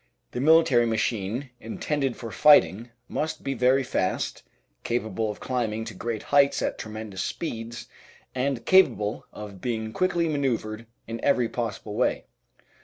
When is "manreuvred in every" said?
10.27-11.47